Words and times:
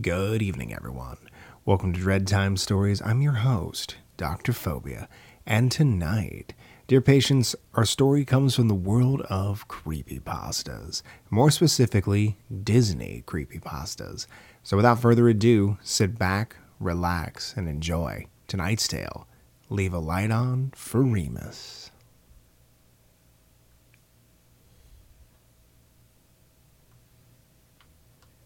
Good 0.00 0.42
evening, 0.42 0.72
everyone. 0.72 1.16
Welcome 1.64 1.92
to 1.92 1.98
Dread 1.98 2.28
Time 2.28 2.56
Stories. 2.56 3.02
I'm 3.02 3.20
your 3.20 3.32
host, 3.32 3.96
Dr. 4.16 4.52
Phobia, 4.52 5.08
and 5.44 5.72
tonight, 5.72 6.54
dear 6.86 7.00
patients, 7.00 7.56
our 7.74 7.84
story 7.84 8.24
comes 8.24 8.54
from 8.54 8.68
the 8.68 8.74
world 8.74 9.22
of 9.22 9.66
creepypastas, 9.66 11.02
more 11.30 11.50
specifically, 11.50 12.36
Disney 12.62 13.24
creepypastas. 13.26 14.26
So, 14.62 14.76
without 14.76 15.00
further 15.00 15.28
ado, 15.28 15.78
sit 15.82 16.16
back, 16.16 16.54
relax, 16.78 17.54
and 17.56 17.68
enjoy 17.68 18.26
tonight's 18.46 18.86
tale. 18.86 19.26
Leave 19.68 19.94
a 19.94 19.98
light 19.98 20.30
on 20.30 20.70
for 20.76 21.02
Remus. 21.02 21.90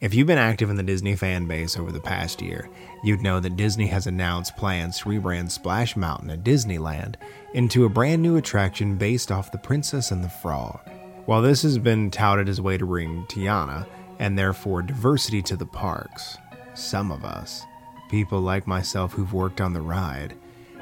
If 0.03 0.15
you've 0.15 0.27
been 0.27 0.37
active 0.37 0.69
in 0.69 0.75
the 0.75 0.83
Disney 0.83 1.15
fan 1.15 1.47
base 1.47 1.79
over 1.79 1.93
the 1.93 2.01
past 2.01 2.43
year, 2.43 2.69
you'd 3.05 3.23
know 3.23 3.39
that 3.39 3.55
Disney 3.55 3.87
has 3.87 4.09
announced 4.09 4.57
plans 4.57 4.99
to 4.99 5.09
rebrand 5.09 5.53
Splash 5.53 5.95
Mountain 5.95 6.31
at 6.31 6.43
Disneyland 6.43 7.15
into 7.55 7.85
a 7.85 7.89
brand 7.89 8.21
new 8.21 8.37
attraction 8.37 8.97
based 8.97 9.31
off 9.31 9.53
The 9.53 9.59
Princess 9.59 10.11
and 10.11 10.25
the 10.25 10.29
Frog. 10.29 10.81
While 11.27 11.41
this 11.41 11.63
has 11.63 11.79
been 11.79 12.11
touted 12.11 12.49
as 12.49 12.59
a 12.59 12.65
way 12.65 12.77
to 12.79 12.85
bring 12.85 13.27
Tiana 13.27 13.87
and 14.19 14.37
therefore 14.37 14.83
diversity 14.83 15.41
to 15.43 15.57
the 15.57 15.67
parks, 15.67 16.37
some 16.75 17.13
of 17.13 17.25
us, 17.25 17.63
people 18.11 18.41
like 18.41 18.67
myself 18.67 19.13
who've 19.13 19.33
worked 19.33 19.61
on 19.61 19.73
the 19.73 19.83
ride, 19.83 20.35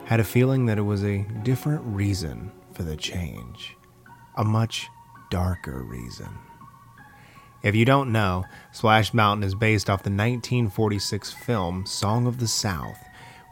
had 0.06 0.20
a 0.20 0.24
feeling 0.24 0.64
that 0.64 0.78
it 0.78 0.82
was 0.82 1.04
a 1.04 1.26
different 1.42 1.82
reason 1.84 2.50
for 2.72 2.84
the 2.84 2.96
change. 2.96 3.76
A 4.38 4.44
much 4.44 4.88
darker 5.30 5.82
reason. 5.82 6.30
If 7.62 7.74
you 7.74 7.84
don't 7.84 8.10
know, 8.10 8.46
Splash 8.72 9.12
Mountain 9.12 9.44
is 9.44 9.54
based 9.54 9.90
off 9.90 10.02
the 10.02 10.10
1946 10.10 11.32
film 11.32 11.84
Song 11.84 12.26
of 12.26 12.40
the 12.40 12.48
South, 12.48 12.98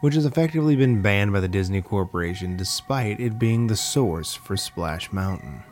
which 0.01 0.15
has 0.15 0.25
effectively 0.25 0.75
been 0.75 1.03
banned 1.03 1.31
by 1.31 1.39
the 1.39 1.47
Disney 1.47 1.81
Corporation 1.81 2.57
despite 2.57 3.19
it 3.19 3.37
being 3.37 3.67
the 3.67 3.75
source 3.75 4.33
for 4.33 4.57
Splash 4.57 5.11
Mountain. 5.11 5.63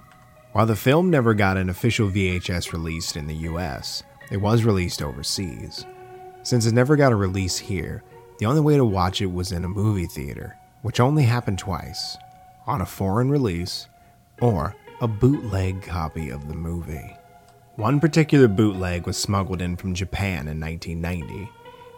While 0.51 0.67
the 0.67 0.75
film 0.75 1.09
never 1.09 1.33
got 1.33 1.57
an 1.57 1.69
official 1.69 2.09
VHS 2.09 2.73
release 2.73 3.15
in 3.15 3.25
the 3.25 3.35
US, 3.35 4.03
it 4.29 4.37
was 4.37 4.63
released 4.63 5.01
overseas. 5.01 5.85
Since 6.43 6.67
it 6.67 6.75
never 6.75 6.95
got 6.95 7.11
a 7.11 7.15
release 7.15 7.57
here, 7.57 8.03
the 8.37 8.45
only 8.45 8.61
way 8.61 8.75
to 8.77 8.85
watch 8.85 9.19
it 9.19 9.31
was 9.31 9.51
in 9.51 9.65
a 9.65 9.69
movie 9.69 10.05
theater, 10.05 10.57
which 10.83 10.99
only 10.99 11.23
happened 11.23 11.57
twice 11.57 12.17
on 12.67 12.81
a 12.81 12.85
foreign 12.85 13.31
release 13.31 13.87
or 14.41 14.75
a 15.01 15.07
bootleg 15.07 15.81
copy 15.81 16.29
of 16.29 16.47
the 16.47 16.55
movie. 16.55 17.17
One 17.77 17.99
particular 17.99 18.47
bootleg 18.47 19.05
was 19.05 19.17
smuggled 19.17 19.61
in 19.61 19.75
from 19.75 19.93
Japan 19.93 20.47
in 20.47 20.59
1990, 20.59 21.47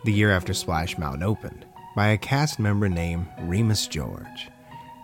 the 0.04 0.12
year 0.12 0.30
after 0.30 0.54
Splash 0.54 0.98
Mountain 0.98 1.24
opened, 1.24 1.66
by 1.96 2.10
a 2.10 2.18
cast 2.18 2.60
member 2.60 2.90
named 2.90 3.28
Remus 3.44 3.88
George. 3.88 4.50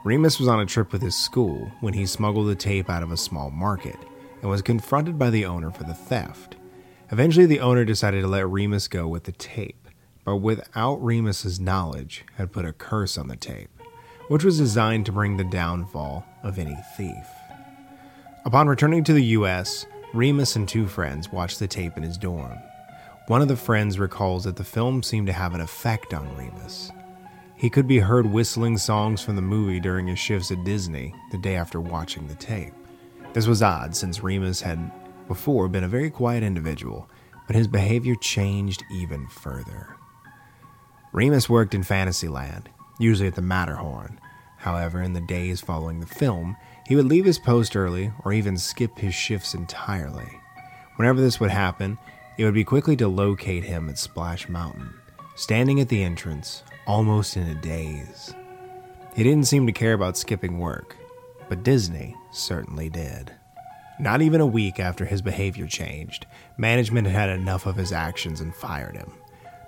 Remus 0.04 0.38
was 0.38 0.50
on 0.50 0.60
a 0.60 0.66
trip 0.66 0.92
with 0.92 1.02
his 1.02 1.16
school 1.16 1.72
when 1.80 1.94
he 1.94 2.06
smuggled 2.06 2.50
the 2.50 2.56
tape 2.56 2.90
out 2.90 3.04
of 3.04 3.12
a 3.14 3.16
small 3.16 3.52
market 3.52 3.96
and 4.42 4.52
was 4.52 4.62
confronted 4.62 5.18
by 5.18 5.30
the 5.30 5.46
owner 5.46 5.72
for 5.72 5.86
the 5.86 5.94
theft. 5.94 6.58
Eventually, 7.10 7.46
the 7.46 7.62
owner 7.62 7.86
decided 7.86 8.20
to 8.20 8.28
let 8.28 8.46
Remus 8.46 8.90
go 8.90 9.08
with 9.08 9.24
the 9.24 9.32
tape, 9.32 9.88
but 10.26 10.36
without 10.36 11.02
Remus's 11.02 11.58
knowledge, 11.58 12.26
had 12.36 12.52
put 12.52 12.66
a 12.66 12.74
curse 12.74 13.18
on 13.18 13.30
the 13.30 13.38
tape, 13.38 13.72
which 14.28 14.44
was 14.44 14.58
designed 14.58 15.06
to 15.06 15.14
bring 15.14 15.38
the 15.38 15.46
downfall 15.46 16.26
of 16.44 16.60
any 16.60 16.76
thief. 16.98 17.28
Upon 18.44 18.68
returning 18.68 19.06
to 19.06 19.14
the 19.14 19.24
US, 19.24 19.88
Remus 20.16 20.56
and 20.56 20.68
two 20.68 20.88
friends 20.88 21.30
watched 21.30 21.60
the 21.60 21.68
tape 21.68 21.98
in 21.98 22.04
his 22.04 22.18
dorm. 22.18 22.58
One 23.28 23.42
of 23.42 23.50
the 23.50 23.58
friends 23.58 24.00
recalls 24.00 24.46
that 24.46 24.56
the 24.56 24.64
film 24.64 25.04
seemed 25.04 25.28
to 25.28 25.34
have 25.34 25.54
an 25.54 25.60
effect 25.60 26.14
on 26.14 26.38
Remus. 26.38 26.90
He 27.58 27.70
could 27.70 27.86
be 27.86 28.00
heard 28.00 28.26
whistling 28.26 28.78
songs 28.78 29.22
from 29.22 29.36
the 29.36 29.42
movie 29.42 29.82
during 29.82 30.08
his 30.08 30.18
shifts 30.18 30.52
at 30.52 30.64
Disney 30.64 31.14
the 31.32 31.38
day 31.38 31.58
after 31.58 31.82
watching 31.82 32.28
the 32.28 32.36
tape. 32.36 32.74
This 33.34 33.46
was 33.46 33.62
odd 33.62 33.94
since 33.94 34.24
Remus 34.24 34.62
had 34.62 34.90
before 35.28 35.68
been 35.68 35.84
a 35.84 35.90
very 35.90 36.10
quiet 36.10 36.44
individual, 36.44 37.10
but 37.46 37.58
his 37.58 37.68
behavior 37.68 38.16
changed 38.16 38.86
even 38.90 39.28
further. 39.28 39.98
Remus 41.12 41.50
worked 41.50 41.74
in 41.74 41.84
Fantasyland, 41.84 42.70
usually 43.00 43.28
at 43.28 43.36
the 43.36 43.42
Matterhorn. 43.42 44.20
However, 44.60 45.02
in 45.02 45.14
the 45.14 45.22
days 45.22 45.60
following 45.60 46.00
the 46.00 46.08
film, 46.08 46.56
he 46.88 46.96
would 46.96 47.06
leave 47.06 47.26
his 47.26 47.40
post 47.40 47.76
early 47.76 48.12
or 48.24 48.34
even 48.34 48.58
skip 48.58 48.98
his 48.98 49.14
shifts 49.14 49.54
entirely. 49.54 50.30
Whenever 50.98 51.20
this 51.20 51.40
would 51.40 51.52
happen, 51.52 51.98
it 52.38 52.46
would 52.46 52.54
be 52.54 52.64
quickly 52.64 52.96
to 52.98 53.08
locate 53.08 53.64
him 53.64 53.90
at 53.90 53.98
Splash 53.98 54.48
Mountain, 54.48 54.94
standing 55.36 55.80
at 55.80 55.90
the 55.90 56.04
entrance, 56.04 56.64
almost 56.86 57.38
in 57.38 57.48
a 57.48 57.56
daze. 57.56 58.34
He 59.16 59.24
didn't 59.24 59.48
seem 59.48 59.66
to 59.66 59.72
care 59.72 59.94
about 59.94 60.18
skipping 60.18 60.60
work, 60.60 60.96
but 61.50 61.64
Disney 61.64 62.16
certainly 62.32 62.90
did. 62.90 63.32
Not 63.98 64.22
even 64.22 64.42
a 64.42 64.46
week 64.46 64.80
after 64.80 65.06
his 65.06 65.22
behavior 65.22 65.68
changed, 65.68 66.26
management 66.58 67.08
had 67.08 67.30
had 67.30 67.40
enough 67.40 67.66
of 67.66 67.78
his 67.78 67.94
actions 67.94 68.42
and 68.42 68.54
fired 68.54 68.98
him. 68.98 69.14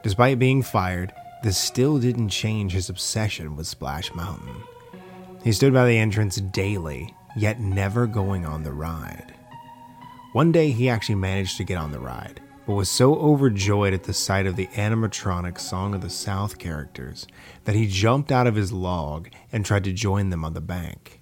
Despite 0.03 0.38
being 0.38 0.61
fired, 0.61 1.13
this 1.44 1.57
still 1.57 1.97
didn't 1.97 2.29
change 2.29 2.73
his 2.73 2.89
obsession 2.89 3.55
with 3.55 3.67
Splash 3.67 4.13
Mountain. 4.13 4.63
He 5.47 5.53
stood 5.53 5.74
by 5.74 5.88
the 5.88 5.97
entrance 5.97 6.35
daily, 6.35 7.16
yet 7.34 7.62
never 7.62 8.06
going 8.06 8.46
on 8.46 8.63
the 8.63 8.74
ride. 8.74 9.34
One 10.34 10.52
day 10.52 10.72
he 10.72 10.90
actually 10.90 11.16
managed 11.16 11.56
to 11.56 11.63
get 11.63 11.78
on 11.78 11.94
the 11.94 12.02
ride, 12.02 12.41
but 12.66 12.74
was 12.74 12.90
so 12.90 13.16
overjoyed 13.16 13.94
at 13.94 14.03
the 14.03 14.12
sight 14.12 14.46
of 14.46 14.58
the 14.58 14.68
animatronic 14.75 15.58
Song 15.58 15.96
of 15.96 16.02
the 16.02 16.09
South 16.09 16.58
characters 16.58 17.28
that 17.63 17.75
he 17.75 17.88
jumped 17.88 18.30
out 18.30 18.46
of 18.46 18.56
his 18.56 18.74
log 18.74 19.30
and 19.53 19.66
tried 19.66 19.85
to 19.85 19.94
join 19.94 20.31
them 20.31 20.44
on 20.44 20.53
the 20.53 20.59
bank. 20.59 21.22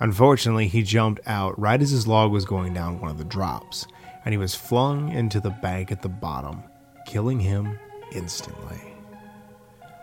Unfortunately, 0.00 0.66
he 0.66 0.82
jumped 0.82 1.20
out 1.24 1.56
right 1.56 1.80
as 1.80 1.90
his 1.90 2.08
log 2.08 2.32
was 2.32 2.44
going 2.44 2.74
down 2.74 2.98
one 2.98 3.12
of 3.12 3.18
the 3.18 3.24
drops, 3.24 3.86
and 4.24 4.34
he 4.34 4.38
was 4.38 4.56
flung 4.56 5.08
into 5.12 5.38
the 5.38 5.50
bank 5.50 5.92
at 5.92 6.02
the 6.02 6.08
bottom, 6.08 6.64
killing 7.06 7.38
him 7.38 7.78
instantly. 8.10 8.80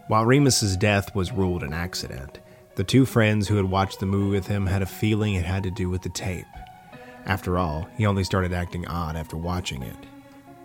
While 0.08 0.26
Remus's 0.26 0.78
death 0.78 1.14
was 1.14 1.34
ruled 1.34 1.62
an 1.64 1.74
accident, 1.74 2.40
the 2.76 2.84
two 2.84 3.06
friends 3.06 3.48
who 3.48 3.56
had 3.56 3.66
watched 3.66 4.00
the 4.00 4.06
movie 4.06 4.32
with 4.32 4.48
him 4.48 4.66
had 4.66 4.82
a 4.82 4.86
feeling 4.86 5.36
it 5.36 5.46
had 5.46 5.64
to 5.64 5.72
do 5.72 5.90
with 5.90 6.02
the 6.02 6.10
tape. 6.10 6.46
After 7.26 7.58
all, 7.58 7.88
he 7.98 8.06
only 8.06 8.24
started 8.24 8.54
acting 8.54 8.88
odd 8.88 9.16
after 9.16 9.38
watching 9.38 9.84
it. 9.84 9.98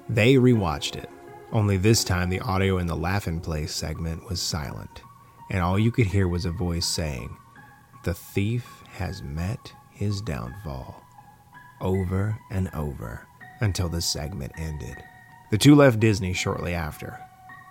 They 0.09 0.35
rewatched 0.35 0.97
it, 0.97 1.11
only 1.53 1.77
this 1.77 2.05
time 2.05 2.31
the 2.31 2.41
audio 2.41 2.79
in 2.79 2.87
the 2.87 2.97
Laughin' 2.97 3.41
Place 3.41 3.75
segment 3.75 4.29
was 4.29 4.41
silent, 4.41 5.03
and 5.51 5.61
all 5.61 5.79
you 5.79 5.91
could 5.91 6.07
hear 6.07 6.29
was 6.29 6.45
a 6.45 6.51
voice 6.51 6.87
saying, 6.87 7.37
The 8.05 8.15
thief 8.15 8.83
has 8.93 9.23
met 9.23 9.73
his 9.91 10.21
downfall. 10.21 11.03
Over 11.81 12.39
and 12.51 12.71
over 12.75 13.27
until 13.61 13.89
the 13.89 14.01
segment 14.01 14.53
ended. 14.57 15.03
The 15.51 15.59
two 15.59 15.75
left 15.75 16.01
Disney 16.01 16.33
shortly 16.33 16.75
after. 16.75 17.19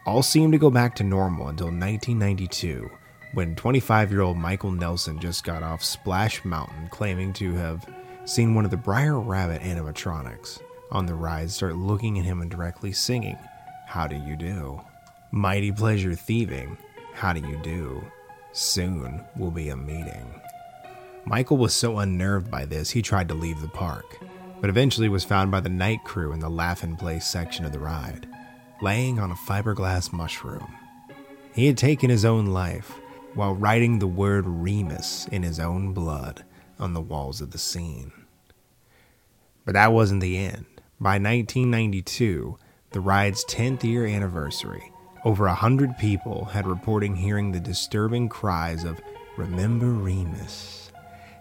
All 0.05 0.23
seemed 0.23 0.53
to 0.53 0.59
go 0.59 0.69
back 0.69 0.95
to 0.95 1.03
normal 1.03 1.47
until 1.47 1.67
1992 1.67 2.89
when 3.33 3.55
25 3.55 4.11
year 4.11 4.21
old 4.21 4.37
Michael 4.37 4.71
Nelson 4.71 5.19
just 5.19 5.43
got 5.43 5.63
off 5.63 5.83
Splash 5.83 6.45
Mountain 6.45 6.87
claiming 6.89 7.33
to 7.33 7.53
have 7.55 7.85
seen 8.25 8.53
one 8.53 8.65
of 8.65 8.71
the 8.71 8.77
Br'er 8.77 9.19
Rabbit 9.19 9.61
animatronics 9.61 10.61
on 10.91 11.05
the 11.05 11.15
ride 11.15 11.49
start 11.49 11.75
looking 11.75 12.19
at 12.19 12.25
him 12.25 12.41
and 12.41 12.49
directly 12.49 12.91
singing, 12.91 13.37
How 13.87 14.07
do 14.07 14.15
you 14.15 14.35
do? 14.35 14.79
Mighty 15.31 15.71
pleasure 15.71 16.13
thieving, 16.13 16.77
how 17.13 17.33
do 17.33 17.41
you 17.47 17.57
do? 17.57 18.03
Soon 18.51 19.23
will 19.35 19.49
be 19.49 19.69
a 19.69 19.75
meeting. 19.75 20.39
Michael 21.25 21.57
was 21.57 21.73
so 21.73 21.97
unnerved 21.99 22.51
by 22.51 22.65
this, 22.65 22.91
he 22.91 23.01
tried 23.01 23.29
to 23.29 23.33
leave 23.33 23.61
the 23.61 23.67
park, 23.67 24.19
but 24.61 24.69
eventually 24.69 25.09
was 25.09 25.23
found 25.23 25.49
by 25.49 25.59
the 25.59 25.69
night 25.69 26.03
crew 26.03 26.33
in 26.33 26.39
the 26.39 26.49
Laughin' 26.49 26.95
Place 26.95 27.25
section 27.25 27.65
of 27.65 27.71
the 27.71 27.79
ride, 27.79 28.27
laying 28.81 29.19
on 29.19 29.31
a 29.31 29.35
fiberglass 29.35 30.13
mushroom. 30.13 30.75
He 31.53 31.65
had 31.65 31.77
taken 31.77 32.09
his 32.09 32.25
own 32.25 32.47
life, 32.47 32.99
while 33.35 33.55
writing 33.55 33.99
the 33.99 34.07
word 34.07 34.45
Remus 34.45 35.27
in 35.31 35.43
his 35.43 35.59
own 35.59 35.93
blood 35.93 36.43
on 36.79 36.93
the 36.93 37.01
walls 37.01 37.41
of 37.41 37.51
the 37.51 37.57
scene. 37.57 38.11
But 39.65 39.73
that 39.73 39.93
wasn't 39.93 40.21
the 40.21 40.37
end. 40.37 40.65
By 40.99 41.13
1992, 41.13 42.57
the 42.91 42.99
ride's 42.99 43.43
10th 43.45 43.83
year 43.83 44.05
anniversary, 44.05 44.91
over 45.25 45.47
a 45.47 45.55
hundred 45.55 45.97
people 45.97 46.45
had 46.45 46.67
reported 46.67 47.15
hearing 47.15 47.51
the 47.51 47.59
disturbing 47.59 48.29
cries 48.29 48.83
of 48.83 49.01
Remember 49.37 49.91
Remus 49.91 50.91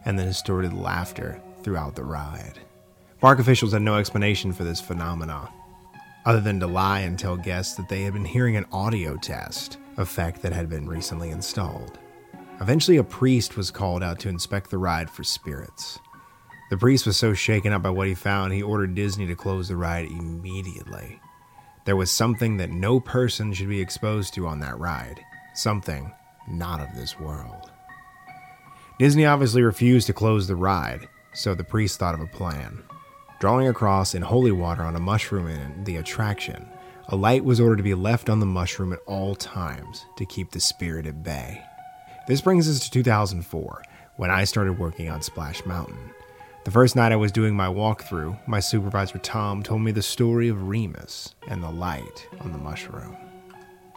and 0.04 0.18
the 0.18 0.24
distorted 0.24 0.72
laughter 0.72 1.40
throughout 1.62 1.94
the 1.94 2.04
ride. 2.04 2.58
Park 3.20 3.38
officials 3.38 3.72
had 3.72 3.82
no 3.82 3.96
explanation 3.96 4.52
for 4.52 4.64
this 4.64 4.80
phenomenon, 4.80 5.48
other 6.24 6.40
than 6.40 6.60
to 6.60 6.66
lie 6.66 7.00
and 7.00 7.18
tell 7.18 7.36
guests 7.36 7.74
that 7.76 7.88
they 7.88 8.02
had 8.02 8.12
been 8.12 8.24
hearing 8.24 8.56
an 8.56 8.66
audio 8.72 9.16
test, 9.16 9.78
a 9.96 10.04
fact 10.04 10.42
that 10.42 10.52
had 10.52 10.68
been 10.68 10.88
recently 10.88 11.30
installed. 11.30 11.98
Eventually, 12.60 12.98
a 12.98 13.04
priest 13.04 13.56
was 13.56 13.70
called 13.70 14.02
out 14.02 14.20
to 14.20 14.28
inspect 14.28 14.70
the 14.70 14.78
ride 14.78 15.10
for 15.10 15.24
spirits. 15.24 15.98
The 16.70 16.76
priest 16.78 17.06
was 17.06 17.16
so 17.16 17.34
shaken 17.34 17.72
up 17.72 17.82
by 17.82 17.90
what 17.90 18.06
he 18.06 18.14
found, 18.14 18.52
he 18.52 18.62
ordered 18.62 18.94
Disney 18.94 19.26
to 19.26 19.34
close 19.34 19.68
the 19.68 19.76
ride 19.76 20.06
immediately. 20.06 21.20
There 21.84 21.96
was 21.96 22.10
something 22.10 22.56
that 22.58 22.70
no 22.70 23.00
person 23.00 23.52
should 23.52 23.68
be 23.68 23.80
exposed 23.80 24.34
to 24.34 24.46
on 24.46 24.60
that 24.60 24.78
ride. 24.78 25.20
Something 25.54 26.12
not 26.48 26.80
of 26.80 26.94
this 26.94 27.18
world. 27.18 27.70
Disney 28.98 29.26
obviously 29.26 29.62
refused 29.62 30.06
to 30.06 30.12
close 30.12 30.46
the 30.46 30.56
ride, 30.56 31.08
so 31.34 31.54
the 31.54 31.64
priest 31.64 31.98
thought 31.98 32.14
of 32.14 32.20
a 32.20 32.26
plan. 32.26 32.82
Drawing 33.42 33.66
a 33.66 33.74
cross 33.74 34.14
in 34.14 34.22
holy 34.22 34.52
water 34.52 34.84
on 34.84 34.94
a 34.94 35.00
mushroom 35.00 35.48
in 35.48 35.82
the 35.82 35.96
attraction, 35.96 36.64
a 37.08 37.16
light 37.16 37.44
was 37.44 37.58
ordered 37.58 37.78
to 37.78 37.82
be 37.82 37.92
left 37.92 38.30
on 38.30 38.38
the 38.38 38.46
mushroom 38.46 38.92
at 38.92 39.00
all 39.04 39.34
times 39.34 40.06
to 40.16 40.24
keep 40.24 40.52
the 40.52 40.60
spirit 40.60 41.08
at 41.08 41.24
bay. 41.24 41.60
This 42.28 42.40
brings 42.40 42.68
us 42.68 42.78
to 42.84 42.90
2004, 42.92 43.82
when 44.14 44.30
I 44.30 44.44
started 44.44 44.78
working 44.78 45.10
on 45.10 45.22
Splash 45.22 45.66
Mountain. 45.66 46.12
The 46.62 46.70
first 46.70 46.94
night 46.94 47.10
I 47.10 47.16
was 47.16 47.32
doing 47.32 47.56
my 47.56 47.66
walkthrough, 47.66 48.46
my 48.46 48.60
supervisor 48.60 49.18
Tom 49.18 49.64
told 49.64 49.82
me 49.82 49.90
the 49.90 50.02
story 50.02 50.46
of 50.46 50.68
Remus 50.68 51.34
and 51.48 51.64
the 51.64 51.70
light 51.72 52.28
on 52.42 52.52
the 52.52 52.58
mushroom. 52.58 53.16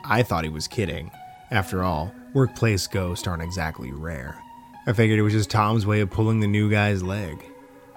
I 0.03 0.23
thought 0.23 0.43
he 0.43 0.49
was 0.49 0.67
kidding. 0.67 1.11
After 1.51 1.83
all, 1.83 2.11
workplace 2.33 2.87
ghosts 2.87 3.27
aren't 3.27 3.43
exactly 3.43 3.91
rare. 3.91 4.41
I 4.87 4.93
figured 4.93 5.19
it 5.19 5.21
was 5.21 5.33
just 5.33 5.51
Tom's 5.51 5.85
way 5.85 5.99
of 5.99 6.09
pulling 6.09 6.39
the 6.39 6.47
new 6.47 6.67
guy's 6.67 7.03
leg. 7.03 7.45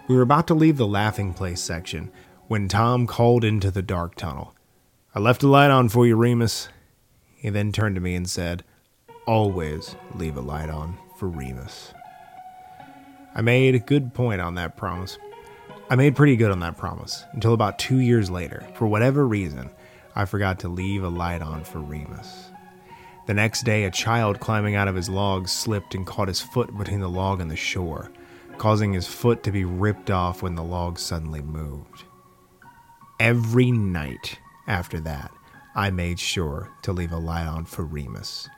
We 0.09 0.17
were 0.17 0.23
about 0.23 0.47
to 0.47 0.55
leave 0.55 0.79
the 0.79 0.87
laughing 0.87 1.35
place 1.35 1.61
section 1.61 2.11
when 2.47 2.67
Tom 2.67 3.07
called 3.07 3.45
into 3.45 3.71
the 3.71 3.83
dark 3.83 4.15
tunnel. 4.15 4.55
I 5.15 5.19
left 5.19 5.43
a 5.43 5.47
light 5.47 5.71
on 5.71 5.91
for 5.91 6.07
you, 6.07 6.17
Remus. 6.17 6.71
He 7.37 7.51
then 7.51 7.73
turned 7.73 7.95
to 7.97 8.01
me 8.01 8.15
and 8.15 8.29
said, 8.29 8.65
Always 9.27 9.97
leave 10.15 10.39
a 10.39 10.41
light 10.41 10.71
on 10.71 10.97
for 11.19 11.29
Remus. 11.29 11.93
I 13.35 13.43
made 13.43 13.75
a 13.75 13.79
good 13.79 14.15
point 14.15 14.41
on 14.41 14.55
that 14.55 14.79
promise. 14.79 15.19
I 15.91 15.95
made 15.97 16.17
pretty 16.17 16.37
good 16.37 16.51
on 16.51 16.61
that 16.61 16.79
promise 16.79 17.27
until 17.33 17.53
about 17.53 17.79
two 17.79 17.99
years 17.99 18.31
later. 18.31 18.67
For 18.77 18.87
whatever 18.87 19.29
reason, 19.29 19.69
I 20.17 20.25
forgot 20.25 20.59
to 20.61 20.69
leave 20.69 21.05
a 21.05 21.11
light 21.11 21.43
on 21.43 21.65
for 21.65 21.81
Remus. 21.81 22.51
The 23.27 23.35
next 23.35 23.65
day, 23.65 23.85
a 23.85 23.91
child 23.91 24.41
climbing 24.41 24.75
out 24.75 24.89
of 24.89 24.95
his 24.95 25.11
log 25.11 25.49
slipped 25.49 25.95
and 25.95 26.07
caught 26.07 26.29
his 26.29 26.41
foot 26.41 26.75
between 26.79 27.01
the 27.01 27.11
log 27.11 27.43
and 27.43 27.51
the 27.51 27.57
shore, 27.57 28.11
causing 28.59 28.93
his 28.93 29.07
foot 29.07 29.43
to 29.45 29.53
be 29.53 29.65
ripped 29.65 30.11
off 30.11 30.43
when 30.43 30.55
the 30.55 30.63
log 30.63 30.99
suddenly 30.99 31.41
moved. 31.43 32.05
Every 33.21 33.71
night 33.71 34.39
after 34.67 35.01
that, 35.01 35.33
I 35.75 35.91
made 35.91 36.21
sure 36.21 36.71
to 36.83 36.93
leave 36.93 37.13
a 37.13 37.19
light 37.19 37.47
on 37.47 37.65
for 37.65 37.85
Remus. 37.85 38.49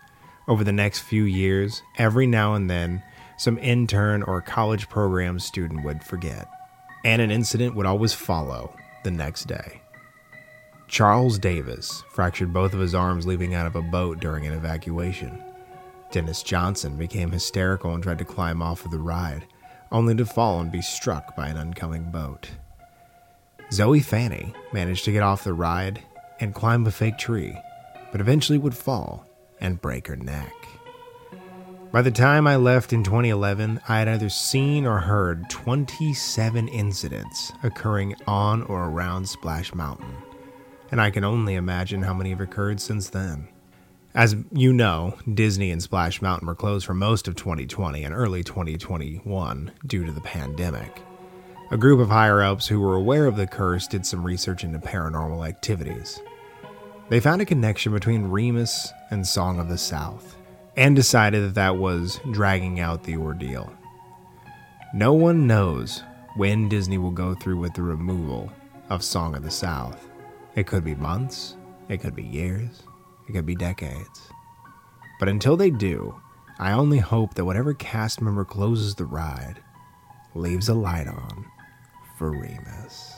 Over 0.48 0.64
the 0.64 0.72
next 0.72 1.00
few 1.00 1.24
years, 1.24 1.82
every 1.96 2.26
now 2.26 2.54
and 2.54 2.68
then, 2.68 3.02
some 3.36 3.58
intern 3.58 4.22
or 4.22 4.40
college 4.40 4.88
program 4.88 5.38
student 5.38 5.84
would 5.84 6.02
forget, 6.02 6.48
and 7.04 7.22
an 7.22 7.30
incident 7.30 7.74
would 7.74 7.86
always 7.86 8.12
follow 8.12 8.74
the 9.04 9.10
next 9.10 9.44
day. 9.44 9.80
Charles 10.88 11.38
Davis 11.38 12.02
fractured 12.10 12.52
both 12.52 12.74
of 12.74 12.80
his 12.80 12.94
arms 12.94 13.26
leaping 13.26 13.54
out 13.54 13.66
of 13.66 13.76
a 13.76 13.82
boat 13.82 14.18
during 14.18 14.46
an 14.46 14.54
evacuation. 14.54 15.40
Dennis 16.10 16.42
Johnson 16.42 16.96
became 16.96 17.30
hysterical 17.30 17.94
and 17.94 18.02
tried 18.02 18.18
to 18.18 18.24
climb 18.24 18.60
off 18.60 18.84
of 18.84 18.90
the 18.90 18.98
ride, 18.98 19.46
only 19.92 20.14
to 20.14 20.24
fall 20.24 20.60
and 20.60 20.70
be 20.70 20.82
struck 20.82 21.34
by 21.36 21.48
an 21.48 21.56
oncoming 21.56 22.10
boat. 22.10 22.50
Zoe 23.72 24.00
Fanny 24.00 24.52
managed 24.72 25.04
to 25.04 25.12
get 25.12 25.22
off 25.22 25.44
the 25.44 25.52
ride 25.52 26.02
and 26.40 26.54
climb 26.54 26.86
a 26.86 26.90
fake 26.90 27.18
tree, 27.18 27.56
but 28.10 28.20
eventually 28.20 28.58
would 28.58 28.76
fall 28.76 29.26
and 29.60 29.80
break 29.80 30.08
her 30.08 30.16
neck. 30.16 30.52
By 31.92 32.02
the 32.02 32.10
time 32.10 32.46
I 32.46 32.54
left 32.54 32.92
in 32.92 33.02
2011, 33.02 33.80
I 33.88 33.98
had 33.98 34.08
either 34.08 34.28
seen 34.28 34.86
or 34.86 34.98
heard 34.98 35.50
27 35.50 36.68
incidents 36.68 37.52
occurring 37.64 38.14
on 38.28 38.62
or 38.62 38.84
around 38.84 39.28
Splash 39.28 39.74
Mountain, 39.74 40.14
and 40.92 41.00
I 41.00 41.10
can 41.10 41.24
only 41.24 41.56
imagine 41.56 42.02
how 42.02 42.14
many 42.14 42.30
have 42.30 42.40
occurred 42.40 42.80
since 42.80 43.10
then. 43.10 43.48
As 44.12 44.34
you 44.50 44.72
know, 44.72 45.16
Disney 45.32 45.70
and 45.70 45.80
Splash 45.80 46.20
Mountain 46.20 46.48
were 46.48 46.56
closed 46.56 46.84
for 46.84 46.94
most 46.94 47.28
of 47.28 47.36
2020 47.36 48.02
and 48.02 48.12
early 48.12 48.42
2021 48.42 49.70
due 49.86 50.04
to 50.04 50.10
the 50.10 50.20
pandemic. 50.20 51.02
A 51.70 51.76
group 51.76 52.00
of 52.00 52.08
higher 52.08 52.42
ups 52.42 52.66
who 52.66 52.80
were 52.80 52.96
aware 52.96 53.26
of 53.26 53.36
the 53.36 53.46
curse 53.46 53.86
did 53.86 54.04
some 54.04 54.24
research 54.24 54.64
into 54.64 54.80
paranormal 54.80 55.48
activities. 55.48 56.20
They 57.08 57.20
found 57.20 57.40
a 57.40 57.44
connection 57.44 57.92
between 57.92 58.26
Remus 58.26 58.92
and 59.12 59.24
Song 59.24 59.60
of 59.60 59.68
the 59.68 59.78
South 59.78 60.36
and 60.76 60.96
decided 60.96 61.44
that 61.44 61.54
that 61.54 61.76
was 61.76 62.18
dragging 62.32 62.80
out 62.80 63.04
the 63.04 63.16
ordeal. 63.16 63.72
No 64.92 65.12
one 65.12 65.46
knows 65.46 66.02
when 66.34 66.68
Disney 66.68 66.98
will 66.98 67.12
go 67.12 67.36
through 67.36 67.58
with 67.58 67.74
the 67.74 67.82
removal 67.82 68.52
of 68.88 69.04
Song 69.04 69.36
of 69.36 69.44
the 69.44 69.52
South. 69.52 70.08
It 70.56 70.66
could 70.66 70.84
be 70.84 70.96
months, 70.96 71.56
it 71.88 71.98
could 71.98 72.16
be 72.16 72.24
years, 72.24 72.82
it 73.30 73.34
could 73.34 73.46
be 73.46 73.54
decades. 73.54 74.28
But 75.20 75.28
until 75.28 75.56
they 75.56 75.70
do, 75.70 76.20
I 76.58 76.72
only 76.72 76.98
hope 76.98 77.34
that 77.34 77.44
whatever 77.44 77.74
cast 77.74 78.20
member 78.20 78.44
closes 78.44 78.96
the 78.96 79.04
ride 79.04 79.62
leaves 80.34 80.68
a 80.68 80.74
light 80.74 81.06
on 81.06 81.46
for 82.18 82.30
Remus. 82.30 83.14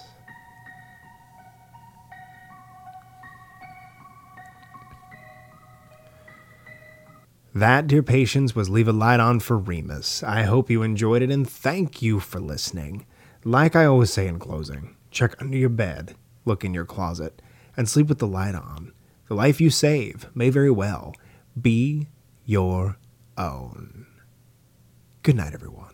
That, 7.55 7.87
dear 7.87 8.03
patients, 8.03 8.55
was 8.55 8.71
Leave 8.71 8.89
a 8.89 8.93
Light 8.93 9.21
On 9.21 9.39
for 9.41 9.59
Remus. 9.59 10.23
I 10.23 10.43
hope 10.43 10.71
you 10.71 10.83
enjoyed 10.83 11.23
it 11.23 11.31
and 11.31 11.49
thank 11.49 12.01
you 12.01 12.19
for 12.21 12.41
listening. 12.41 13.07
Like 13.45 13.77
I 13.77 13.85
always 13.85 14.13
say 14.13 14.27
in 14.27 14.39
closing, 14.39 14.97
check 15.11 15.41
under 15.41 15.57
your 15.57 15.69
bed, 15.69 16.15
look 16.45 16.65
in 16.65 16.73
your 16.73 16.87
closet, 16.87 17.43
and 17.77 17.89
sleep 17.89 18.09
with 18.09 18.19
the 18.19 18.27
light 18.27 18.55
on. 18.55 18.93
The 19.29 19.35
life 19.35 19.61
you 19.61 19.71
save 19.71 20.29
may 20.35 20.51
very 20.51 20.71
well 20.71 21.15
be 21.61 22.09
your 22.45 22.99
own. 23.39 24.07
Good 25.23 25.37
night, 25.37 25.55
everyone. 25.55 25.92